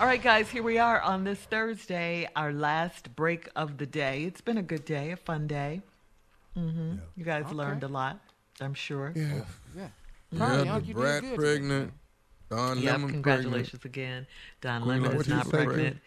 All 0.00 0.06
right, 0.06 0.20
guys, 0.20 0.50
here 0.50 0.64
we 0.64 0.76
are 0.78 1.00
on 1.00 1.22
this 1.22 1.38
Thursday, 1.38 2.28
our 2.34 2.52
last 2.52 3.14
break 3.14 3.48
of 3.54 3.78
the 3.78 3.86
day. 3.86 4.24
It's 4.24 4.40
been 4.40 4.58
a 4.58 4.62
good 4.62 4.84
day, 4.84 5.12
a 5.12 5.16
fun 5.16 5.46
day. 5.46 5.82
Mm-hmm. 6.58 6.94
Yeah. 6.94 7.00
You 7.14 7.24
guys 7.24 7.44
okay. 7.46 7.54
learned 7.54 7.84
a 7.84 7.88
lot, 7.88 8.18
I'm 8.60 8.74
sure. 8.74 9.12
Yeah. 9.14 9.42
Yeah. 9.76 9.88
Yeah, 10.32 10.80
the 10.80 10.92
brat 10.92 11.22
pregnant. 11.36 11.92
Don 12.50 12.80
yep, 12.80 12.94
Lemon 12.94 13.10
congratulations 13.10 13.80
pregnant. 13.80 13.84
again. 13.84 14.26
Don 14.60 14.84
Lemon 14.84 15.14
is 15.14 15.28
not 15.28 15.48
pregnant. 15.48 15.98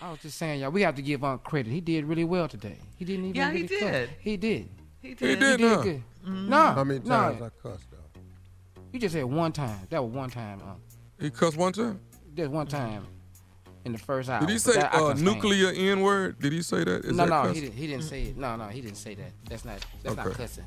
I 0.00 0.10
was 0.10 0.20
just 0.20 0.38
saying, 0.38 0.60
y'all, 0.60 0.70
we 0.70 0.80
have 0.80 0.94
to 0.94 1.02
give 1.02 1.22
on 1.22 1.38
credit. 1.40 1.70
He 1.70 1.82
did 1.82 2.06
really 2.06 2.24
well 2.24 2.48
today. 2.48 2.78
He 2.96 3.04
didn't 3.04 3.26
even. 3.26 3.34
Yeah, 3.34 3.48
really 3.48 3.60
he 3.60 3.66
did. 3.66 4.08
Cuss. 4.08 4.16
He 4.20 4.36
did. 4.38 4.68
He 5.02 5.14
did. 5.14 5.28
He 5.28 5.36
did. 5.36 5.38
He 5.38 5.56
did 5.58 5.82
good. 5.82 6.02
Mm-hmm. 6.24 6.48
No. 6.48 6.56
How 6.56 6.84
many 6.84 7.00
times 7.00 7.40
no. 7.40 7.46
I 7.46 7.50
cussed 7.62 7.90
though? 7.90 8.20
You 8.90 8.98
just 8.98 9.12
said 9.12 9.24
one 9.24 9.52
time. 9.52 9.86
That 9.90 10.02
was 10.02 10.12
one 10.12 10.30
time. 10.30 10.62
Uh, 10.64 10.74
he 11.20 11.28
cussed 11.28 11.58
one 11.58 11.74
time. 11.74 12.00
Just 12.34 12.50
one 12.50 12.66
time. 12.66 13.06
In 13.84 13.92
the 13.92 13.98
first 13.98 14.28
hour. 14.28 14.40
Did 14.40 14.50
he 14.50 14.58
say 14.58 14.74
that, 14.74 14.94
uh, 14.94 15.12
nuclear 15.14 15.72
N 15.74 16.02
word? 16.02 16.38
Did 16.38 16.52
he 16.52 16.62
say 16.62 16.84
that? 16.84 17.04
Is 17.04 17.16
no, 17.16 17.24
that 17.24 17.30
no, 17.30 17.42
cussing? 17.42 17.54
he 17.54 17.60
didn't. 17.62 17.74
He 17.74 17.86
didn't 17.88 18.04
say 18.04 18.22
it. 18.22 18.36
No, 18.36 18.54
no, 18.56 18.68
he 18.68 18.80
didn't 18.80 18.96
say 18.96 19.14
that. 19.16 19.32
That's 19.48 19.64
not. 19.64 19.84
That's 20.04 20.16
not 20.16 20.26
Okay. 20.28 20.36
cussing. 20.36 20.64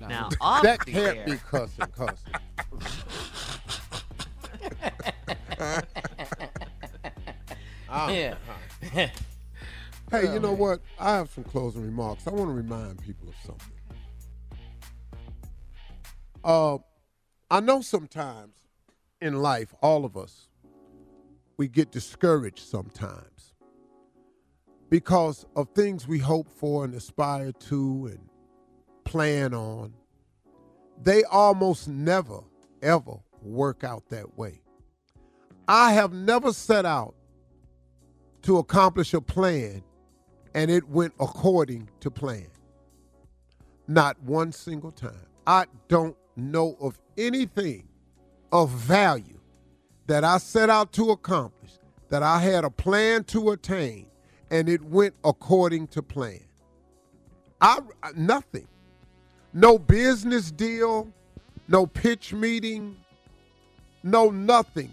No. 0.00 0.08
Now, 0.08 0.28
off 0.40 0.62
that 0.62 0.80
the 0.86 0.92
can't 0.92 1.18
air. 1.18 1.24
be 1.26 1.36
cussing, 1.36 1.86
cussing. 1.88 2.32
Ah. 7.88 8.08
Yeah. 8.10 8.34
Hey, 10.10 10.32
you 10.32 10.38
know 10.38 10.52
what? 10.52 10.80
I 11.00 11.14
have 11.16 11.30
some 11.30 11.42
closing 11.44 11.82
remarks. 11.82 12.26
I 12.28 12.30
want 12.30 12.48
to 12.50 12.54
remind 12.54 13.02
people 13.02 13.26
of 13.28 13.34
something. 13.44 13.72
Uh, 16.44 16.78
I 17.50 17.60
know 17.60 17.80
sometimes 17.80 18.54
in 19.20 19.34
life, 19.42 19.74
all 19.80 20.04
of 20.04 20.16
us, 20.16 20.46
we 21.56 21.68
get 21.68 21.90
discouraged 21.90 22.60
sometimes 22.60 23.54
because 24.90 25.46
of 25.56 25.68
things 25.70 26.06
we 26.06 26.18
hope 26.18 26.48
for 26.48 26.84
and 26.84 26.94
aspire 26.94 27.52
to 27.52 28.10
and 28.10 28.28
plan 29.04 29.54
on. 29.54 29.92
They 31.02 31.24
almost 31.24 31.88
never, 31.88 32.40
ever 32.82 33.16
work 33.42 33.84
out 33.84 34.08
that 34.10 34.36
way. 34.38 34.60
I 35.66 35.92
have 35.92 36.12
never 36.12 36.52
set 36.52 36.84
out 36.84 37.14
to 38.42 38.58
accomplish 38.58 39.14
a 39.14 39.20
plan 39.20 39.82
and 40.54 40.70
it 40.70 40.88
went 40.88 41.14
according 41.18 41.88
to 42.00 42.10
plan. 42.10 42.46
Not 43.88 44.20
one 44.22 44.52
single 44.52 44.92
time. 44.92 45.26
I 45.46 45.66
don't 45.88 46.16
know 46.36 46.76
of 46.80 46.98
anything 47.16 47.88
of 48.52 48.70
value 48.70 49.33
that 50.06 50.24
I 50.24 50.38
set 50.38 50.70
out 50.70 50.92
to 50.94 51.10
accomplish, 51.10 51.72
that 52.10 52.22
I 52.22 52.40
had 52.40 52.64
a 52.64 52.70
plan 52.70 53.24
to 53.24 53.50
attain, 53.50 54.06
and 54.50 54.68
it 54.68 54.82
went 54.82 55.14
according 55.24 55.88
to 55.88 56.02
plan. 56.02 56.40
I 57.60 57.78
nothing. 58.16 58.68
No 59.52 59.78
business 59.78 60.50
deal, 60.50 61.12
no 61.68 61.86
pitch 61.86 62.32
meeting, 62.32 62.96
no 64.02 64.30
nothing. 64.30 64.92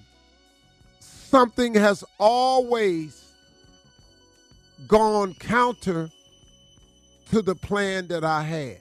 Something 0.99 1.73
has 1.73 2.03
always 2.19 3.25
gone 4.87 5.33
counter 5.35 6.09
to 7.31 7.41
the 7.41 7.55
plan 7.55 8.07
that 8.07 8.23
I 8.23 8.43
had. 8.43 8.80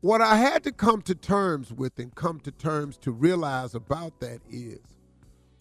What 0.00 0.22
I 0.22 0.36
had 0.36 0.64
to 0.64 0.72
come 0.72 1.02
to 1.02 1.14
terms 1.14 1.72
with 1.72 1.98
and 1.98 2.14
come 2.14 2.40
to 2.40 2.50
terms 2.50 2.96
to 2.98 3.12
realize 3.12 3.74
about 3.74 4.18
that 4.20 4.40
is 4.50 4.80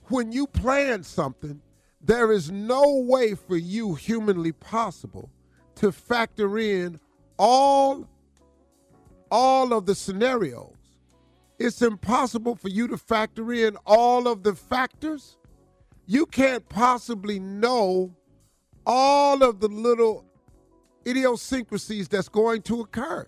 when 0.03 0.31
you 0.31 0.47
plan 0.47 1.03
something, 1.03 1.62
there 2.01 2.31
is 2.31 2.50
no 2.50 3.03
way 3.06 3.36
for 3.36 3.57
you 3.57 3.95
humanly 3.95 4.53
possible 4.53 5.30
to 5.75 5.91
factor 5.91 6.57
in 6.57 7.00
all 7.38 8.07
all 9.30 9.74
of 9.74 9.86
the 9.86 9.94
scenarios. 9.94 10.74
It's 11.59 11.81
impossible 11.81 12.56
for 12.56 12.69
you 12.69 12.88
to 12.88 12.97
factor 12.97 13.51
in 13.51 13.75
all 13.85 14.27
of 14.27 14.44
the 14.44 14.56
factors. 14.56 15.38
You 16.06 16.25
can't 16.25 16.68
possibly 16.69 17.39
know 17.39 18.15
all 18.85 19.44
of 19.44 19.59
the 19.59 19.68
little 19.68 20.25
idiosyncrasies 21.06 22.07
that's 22.07 22.30
going 22.30 22.62
to 22.63 22.80
occur. 22.81 23.27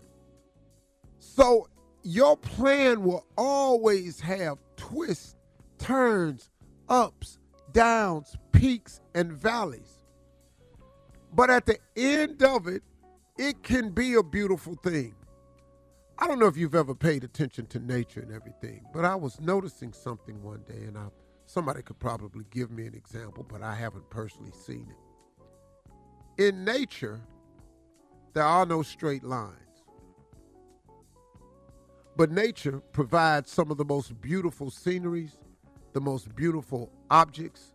So 1.42 1.68
your 2.04 2.38
plan 2.38 3.02
will 3.02 3.26
always 3.36 4.20
have 4.20 4.60
twists, 4.78 5.36
turns, 5.80 6.52
ups, 6.88 7.40
downs, 7.72 8.36
peaks, 8.52 9.02
and 9.16 9.34
valleys. 9.34 10.04
But 11.34 11.50
at 11.50 11.66
the 11.66 11.80
end 11.96 12.44
of 12.44 12.68
it, 12.68 12.84
it 13.40 13.64
can 13.64 13.90
be 13.90 14.14
a 14.14 14.22
beautiful 14.22 14.76
thing. 14.84 15.16
I 16.20 16.28
don't 16.28 16.38
know 16.38 16.46
if 16.46 16.58
you've 16.58 16.76
ever 16.76 16.94
paid 16.94 17.24
attention 17.24 17.66
to 17.68 17.80
nature 17.80 18.20
and 18.20 18.32
everything, 18.32 18.86
but 18.94 19.04
I 19.04 19.16
was 19.16 19.42
noticing 19.42 19.94
something 19.94 20.44
one 20.44 20.62
day, 20.68 20.84
and 20.86 20.96
I, 20.96 21.08
somebody 21.48 21.82
could 21.82 21.98
probably 21.98 22.46
give 22.52 22.70
me 22.70 22.86
an 22.86 22.94
example, 22.94 23.44
but 23.50 23.64
I 23.64 23.74
haven't 23.74 24.08
personally 24.12 24.52
seen 24.52 24.94
it. 26.38 26.48
In 26.48 26.64
nature, 26.64 27.20
there 28.36 28.44
are 28.44 28.68
no 28.68 28.84
straight 28.84 29.24
lines. 29.24 29.71
But 32.16 32.32
nature 32.32 32.82
provides 32.92 33.52
some 33.52 33.72
of 33.72 33.78
the 33.78 33.86
most 33.86 34.20
beautiful 34.22 34.70
sceneries, 34.70 35.38
the 35.94 36.02
most 36.02 36.36
beautiful 36.36 36.92
objects, 37.10 37.74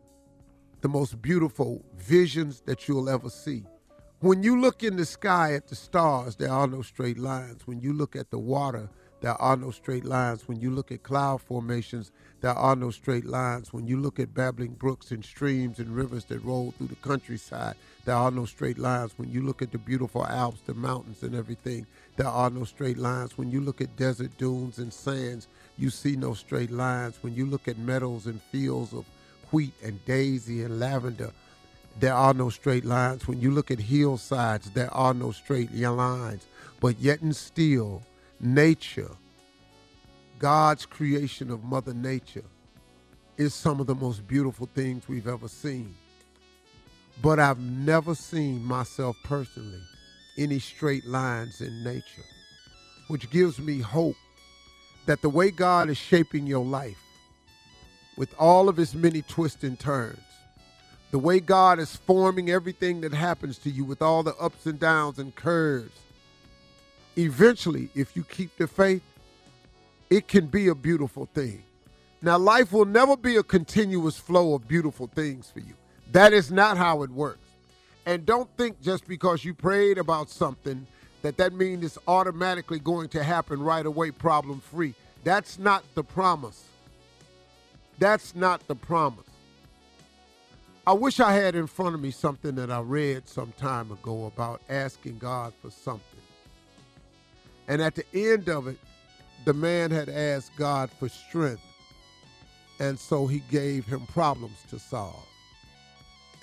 the 0.83 0.89
most 0.89 1.21
beautiful 1.23 1.85
visions 1.97 2.63
that 2.67 2.87
you'll 2.87 3.09
ever 3.09 3.31
see. 3.31 3.65
When 4.21 4.43
you 4.43 4.61
look 4.61 4.83
in 4.83 4.97
the 4.97 5.07
sky 5.07 5.55
at 5.55 5.69
the 5.69 5.75
stars, 5.75 6.37
there 6.37 6.51
are 6.51 6.67
no 6.67 6.83
straight 6.83 7.19
lines. 7.19 7.67
When 7.67 7.81
you 7.81 7.93
look 7.93 8.17
at 8.17 8.31
the 8.31 8.39
water, 8.39 8.89
there 9.27 9.43
are 9.43 9.57
no 9.57 9.73
straight 9.73 10.05
lines. 10.05 10.47
When 10.47 10.61
you 10.61 10.71
look 10.71 10.93
at 10.93 11.03
cloud 11.03 11.43
formations, 11.43 12.13
there 12.43 12.53
are 12.53 12.77
no 12.77 12.93
straight 12.93 13.25
lines. 13.25 13.73
When 13.73 13.85
you 13.85 14.01
look 14.01 14.21
at 14.21 14.33
babbling 14.33 14.75
brooks 14.75 15.11
and 15.11 15.25
streams 15.25 15.81
and 15.81 15.97
rivers 15.97 16.27
that 16.27 16.45
roll 16.45 16.71
through 16.71 16.87
the 16.87 16.95
countryside, 16.95 17.75
there 18.05 18.15
are 18.15 18.31
no 18.31 18.45
straight 18.45 18.79
lines. 18.79 19.15
When 19.17 19.29
you 19.29 19.43
look 19.43 19.63
at 19.63 19.73
the 19.73 19.79
beautiful 19.79 20.25
Alps, 20.25 20.61
the 20.65 20.75
mountains, 20.75 21.25
and 21.25 21.35
everything, 21.35 21.89
there 22.15 22.29
are 22.29 22.51
no 22.51 22.63
straight 22.63 22.99
lines. 22.99 23.37
When 23.37 23.51
you 23.51 23.61
look 23.61 23.81
at 23.81 23.97
desert 23.97 24.31
dunes 24.39 24.79
and 24.79 24.93
sands, 24.93 25.49
you 25.77 25.91
see 25.91 26.15
no 26.15 26.33
straight 26.35 26.71
lines. 26.71 27.19
When 27.21 27.35
you 27.35 27.47
look 27.47 27.67
at 27.67 27.79
meadows 27.79 28.27
and 28.27 28.41
fields 28.53 28.93
of 28.93 29.07
wheat 29.51 29.75
and 29.83 29.99
daisy 30.05 30.63
and 30.63 30.79
lavender, 30.79 31.33
there 31.99 32.15
are 32.15 32.33
no 32.33 32.49
straight 32.49 32.85
lines. 32.85 33.27
When 33.27 33.41
you 33.41 33.51
look 33.51 33.73
at 33.73 33.81
hillsides, 33.81 34.71
there 34.71 34.95
are 34.95 35.15
no 35.15 35.33
straight 35.33 35.75
lines. 35.75 36.47
But 36.79 37.01
yet 37.01 37.23
and 37.23 37.35
still, 37.35 38.05
nature, 38.41 39.11
God's 40.39 40.87
creation 40.87 41.51
of 41.51 41.65
Mother 41.65 41.95
Nature, 41.95 42.45
is 43.37 43.55
some 43.55 43.81
of 43.81 43.87
the 43.87 43.95
most 43.95 44.27
beautiful 44.27 44.69
things 44.75 45.09
we've 45.09 45.29
ever 45.29 45.49
seen. 45.49 45.95
But 47.23 47.39
I've 47.39 47.61
never 47.61 48.15
seen 48.15 48.65
myself 48.65 49.17
personally 49.25 49.83
any 50.39 50.59
straight 50.59 51.07
lines 51.07 51.61
in 51.61 51.83
nature, 51.83 52.25
which 53.09 53.31
gives 53.31 53.59
me 53.59 53.81
hope 53.81 54.17
that 55.07 55.23
the 55.23 55.31
way 55.31 55.51
God 55.51 55.89
is 55.89 55.97
shaping 55.97 56.47
your 56.47 56.65
life, 56.65 56.99
with 58.17 58.35
all 58.39 58.69
of 58.69 58.79
its 58.79 58.95
many 58.95 59.23
twists 59.23 59.63
and 59.63 59.79
turns, 59.79 60.19
the 61.11 61.19
way 61.19 61.41
God 61.41 61.79
is 61.79 61.97
forming 61.97 62.51
everything 62.51 63.01
that 63.03 63.15
happens 63.15 63.59
to 63.59 63.71
you 63.71 63.85
with 63.85 64.03
all 64.03 64.23
the 64.23 64.35
ups 64.37 64.67
and 64.67 64.81
downs 64.81 65.19
and 65.19 65.35
curves, 65.35 65.99
eventually, 67.17 67.89
if 67.95 68.17
you 68.17 68.25
keep 68.25 68.57
the 68.57 68.67
faith, 68.67 69.03
it 70.11 70.29
can 70.29 70.47
be 70.47 70.69
a 70.69 70.75
beautiful 70.75 71.27
thing. 71.35 71.63
Now, 72.23 72.39
life 72.39 72.73
will 72.73 72.85
never 72.85 73.17
be 73.17 73.37
a 73.37 73.43
continuous 73.43 74.17
flow 74.17 74.55
of 74.55 74.67
beautiful 74.67 75.09
things 75.09 75.51
for 75.51 75.61
you. 75.61 75.75
That 76.13 76.33
is 76.33 76.51
not 76.51 76.77
how 76.77 77.03
it 77.03 77.11
works. 77.11 77.39
And 78.07 78.25
don't 78.25 78.49
think 78.57 78.81
just 78.81 79.07
because 79.09 79.45
you 79.45 79.53
prayed 79.53 79.99
about 79.99 80.31
something 80.31 80.87
that 81.23 81.37
that 81.39 81.53
means 81.53 81.85
it's 81.85 81.99
automatically 82.07 82.79
going 82.79 83.09
to 83.11 83.23
happen 83.23 83.61
right 83.61 83.85
away, 83.85 84.13
problem 84.13 84.61
free. 84.61 84.95
That's 85.25 85.59
not 85.59 85.83
the 85.95 86.05
promise. 86.05 86.65
That's 87.99 88.35
not 88.35 88.67
the 88.69 88.77
promise. 88.77 89.25
I 90.87 90.93
wish 90.93 91.19
I 91.19 91.33
had 91.33 91.57
in 91.57 91.67
front 91.67 91.97
of 91.97 92.01
me 92.01 92.13
something 92.13 92.55
that 92.55 92.71
I 92.71 92.81
read 92.81 93.29
some 93.29 93.53
time 93.59 93.91
ago 93.91 94.27
about 94.27 94.63
asking 94.69 95.19
God 95.19 95.53
for 95.61 95.71
something. 95.71 96.16
And 97.69 97.83
at 97.83 97.95
the 97.95 98.05
end 98.15 98.49
of 98.49 98.67
it, 98.67 98.79
the 99.45 99.53
man 99.53 99.91
had 99.91 100.09
asked 100.09 100.53
God 100.57 100.91
for 100.91 101.09
strength. 101.09 101.63
And 102.79 102.99
so 102.99 103.27
he 103.27 103.41
gave 103.51 103.87
him 103.87 104.07
problems 104.07 104.59
to 104.71 104.79
solve. 104.79 105.27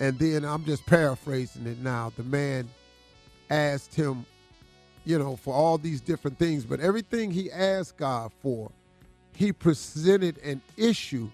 And 0.00 0.18
then 0.18 0.44
I'm 0.44 0.64
just 0.64 0.84
paraphrasing 0.86 1.66
it 1.66 1.78
now. 1.78 2.12
The 2.16 2.24
man 2.24 2.68
asked 3.50 3.94
him, 3.94 4.26
you 5.04 5.18
know, 5.18 5.36
for 5.36 5.54
all 5.54 5.78
these 5.78 6.00
different 6.00 6.38
things, 6.38 6.64
but 6.64 6.80
everything 6.80 7.30
he 7.30 7.52
asked 7.52 7.96
God 7.96 8.32
for, 8.42 8.70
he 9.34 9.52
presented 9.52 10.38
an 10.38 10.60
issue 10.76 11.28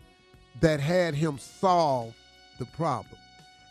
that 0.60 0.80
had 0.80 1.14
him 1.14 1.38
solve 1.38 2.14
the 2.58 2.66
problem. 2.66 3.16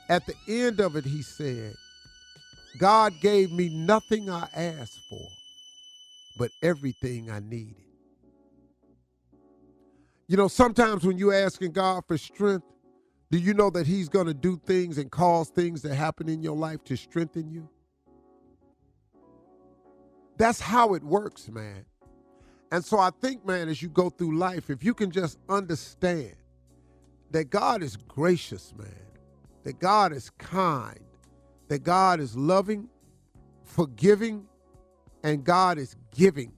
At 0.08 0.26
the 0.26 0.36
end 0.48 0.80
of 0.80 0.96
it, 0.96 1.06
he 1.06 1.22
said, 1.22 1.76
God 2.80 3.14
gave 3.22 3.52
me 3.52 3.70
nothing 3.70 4.30
I 4.30 4.48
asked 4.56 5.00
for, 5.10 5.28
but 6.40 6.52
everything 6.64 7.30
I 7.30 7.42
needed. 7.42 7.76
You 10.28 10.38
know, 10.38 10.48
sometimes 10.48 11.06
when 11.06 11.18
you're 11.18 11.34
asking 11.34 11.74
God 11.74 12.06
for 12.08 12.18
strength, 12.18 12.66
do 13.30 13.38
you 13.38 13.54
know 13.54 13.70
that 13.72 13.86
He's 13.86 14.08
going 14.08 14.28
to 14.28 14.34
do 14.34 14.58
things 14.66 14.98
and 14.98 15.12
cause 15.12 15.50
things 15.50 15.82
to 15.82 15.94
happen 15.94 16.30
in 16.30 16.42
your 16.42 16.56
life 16.56 16.84
to 16.86 16.96
strengthen 16.96 17.52
you? 17.52 17.70
That's 20.38 20.62
how 20.62 20.94
it 20.94 21.04
works, 21.04 21.50
man. 21.50 21.86
And 22.72 22.86
so 22.86 22.98
I 23.00 23.10
think, 23.22 23.46
man, 23.46 23.68
as 23.68 23.82
you 23.82 23.90
go 23.90 24.10
through 24.10 24.38
life, 24.38 24.70
if 24.70 24.84
you 24.84 24.94
can 24.94 25.12
just 25.12 25.38
understand 25.50 26.36
that 27.32 27.50
God 27.50 27.84
is 27.84 27.98
gracious, 27.98 28.74
man, 28.78 28.88
that 29.64 29.80
God 29.80 30.14
is 30.14 30.30
kind, 30.38 31.00
that 31.68 31.84
God 31.84 32.22
is 32.22 32.38
loving, 32.38 32.88
forgiving, 33.64 34.46
and 35.24 35.44
God 35.44 35.78
is 35.78 35.96
giving. 36.16 36.54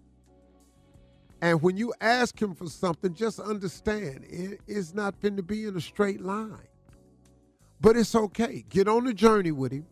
And 1.42 1.62
when 1.62 1.76
you 1.76 1.94
ask 2.02 2.40
him 2.40 2.54
for 2.54 2.68
something, 2.68 3.14
just 3.16 3.40
understand 3.40 4.26
it 4.30 4.62
is 4.68 4.94
not 4.94 5.20
going 5.22 5.38
to 5.38 5.44
be 5.44 5.66
in 5.66 5.76
a 5.76 5.82
straight 5.82 6.22
line. 6.22 6.68
But 7.80 7.98
it's 7.98 8.14
okay. 8.14 8.64
Get 8.70 8.88
on 8.88 9.06
the 9.06 9.14
journey 9.14 9.52
with 9.52 9.72
him 9.72 9.88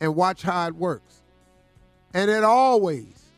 and 0.00 0.16
watch 0.16 0.42
how 0.42 0.66
it 0.66 0.74
works. 0.74 1.22
And 2.14 2.30
it 2.30 2.42
always 2.42 3.30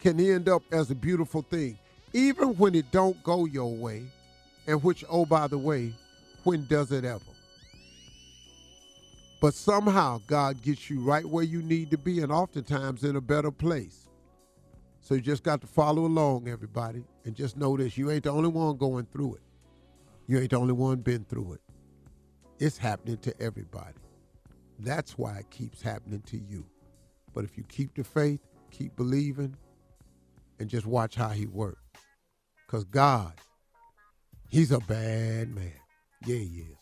can 0.00 0.20
end 0.20 0.48
up 0.48 0.62
as 0.70 0.90
a 0.90 0.94
beautiful 0.94 1.42
thing, 1.42 1.78
even 2.12 2.56
when 2.56 2.74
it 2.74 2.90
don't 2.90 3.20
go 3.22 3.46
your 3.46 3.74
way. 3.74 4.04
And 4.66 4.82
which, 4.82 5.02
oh, 5.08 5.24
by 5.24 5.46
the 5.46 5.56
way, 5.56 5.94
when 6.44 6.66
does 6.66 6.92
it 6.92 7.06
ever? 7.06 7.24
But 9.40 9.54
somehow 9.54 10.20
God 10.26 10.60
gets 10.60 10.90
you 10.90 11.00
right 11.00 11.24
where 11.24 11.44
you 11.44 11.62
need 11.62 11.90
to 11.92 11.96
be 11.96 12.20
and 12.20 12.30
oftentimes 12.30 13.04
in 13.04 13.16
a 13.16 13.20
better 13.20 13.50
place. 13.50 14.07
So 15.08 15.14
you 15.14 15.22
just 15.22 15.42
got 15.42 15.62
to 15.62 15.66
follow 15.66 16.04
along, 16.04 16.48
everybody, 16.48 17.02
and 17.24 17.34
just 17.34 17.56
know 17.56 17.78
this 17.78 17.96
you 17.96 18.10
ain't 18.10 18.24
the 18.24 18.30
only 18.30 18.50
one 18.50 18.76
going 18.76 19.06
through 19.06 19.36
it. 19.36 19.40
You 20.26 20.38
ain't 20.38 20.50
the 20.50 20.58
only 20.58 20.74
one 20.74 20.98
been 20.98 21.24
through 21.24 21.54
it. 21.54 21.60
It's 22.58 22.76
happening 22.76 23.16
to 23.22 23.32
everybody. 23.40 23.96
That's 24.78 25.16
why 25.16 25.38
it 25.38 25.48
keeps 25.48 25.80
happening 25.80 26.20
to 26.26 26.36
you. 26.36 26.66
But 27.32 27.44
if 27.44 27.56
you 27.56 27.64
keep 27.70 27.94
the 27.94 28.04
faith, 28.04 28.40
keep 28.70 28.96
believing, 28.96 29.56
and 30.60 30.68
just 30.68 30.84
watch 30.84 31.14
how 31.14 31.30
he 31.30 31.46
works. 31.46 31.80
Because 32.66 32.84
God, 32.84 33.32
he's 34.50 34.72
a 34.72 34.80
bad 34.80 35.54
man. 35.54 35.72
Yeah, 36.26 36.36
he 36.36 36.66
is. 36.68 36.76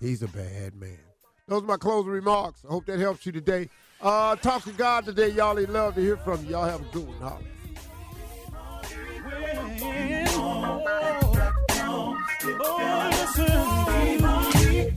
He's 0.00 0.22
a 0.22 0.28
bad 0.28 0.74
man. 0.74 1.00
Those 1.46 1.64
are 1.64 1.66
my 1.66 1.76
closing 1.76 2.12
remarks. 2.12 2.62
I 2.64 2.72
hope 2.72 2.86
that 2.86 2.98
helps 2.98 3.26
you 3.26 3.32
today. 3.32 3.68
Uh, 4.00 4.36
talk 4.36 4.64
to 4.64 4.72
God 4.72 5.04
today, 5.04 5.28
y'all. 5.28 5.56
He'd 5.56 5.68
love 5.68 5.96
to 5.96 6.00
hear 6.00 6.16
from 6.16 6.42
you. 6.46 6.52
Y'all 6.52 6.64
have 6.64 6.80
a 6.80 6.92
good 6.94 7.06
one. 7.06 7.18
Holla. 7.18 7.42